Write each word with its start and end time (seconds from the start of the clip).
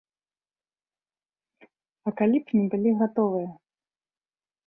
А 2.09 2.13
калі 2.21 2.37
б 2.47 2.61
не 2.61 2.63
былі 2.71 2.89
гатовыя? 3.01 3.49